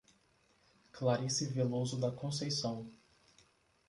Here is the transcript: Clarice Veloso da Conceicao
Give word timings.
Clarice 0.93 1.45
Veloso 1.45 1.95
da 1.99 2.09
Conceicao 2.09 2.87